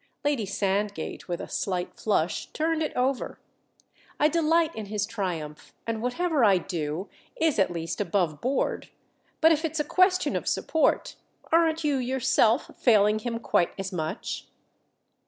Lady 0.23 0.47
Sandgate, 0.47 1.27
with 1.27 1.39
a 1.39 1.47
slight 1.47 1.93
flush, 1.93 2.47
turned 2.53 2.81
it 2.81 2.91
over. 2.95 3.39
"I 4.19 4.29
delight 4.29 4.73
in 4.75 4.87
his 4.87 5.05
triumph, 5.05 5.75
and 5.85 6.01
whatever 6.01 6.43
I 6.43 6.57
do 6.57 7.07
is 7.35 7.59
at 7.59 7.69
least 7.69 8.01
above 8.01 8.41
board; 8.41 8.89
but 9.41 9.51
if 9.51 9.63
it's 9.63 9.79
a 9.79 9.83
question 9.83 10.35
of 10.35 10.47
support, 10.47 11.17
aren't 11.51 11.83
you 11.83 11.97
yourself 11.97 12.71
failing 12.79 13.19
him 13.19 13.37
quite 13.37 13.73
as 13.77 13.93
much?" 13.93 14.47